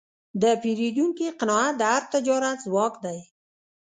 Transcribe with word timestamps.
د 0.41 0.43
پیرودونکي 0.61 1.27
قناعت 1.39 1.73
د 1.77 1.81
هر 1.91 2.03
تجارت 2.13 2.57
ځواک 2.65 2.93
دی. 3.05 3.19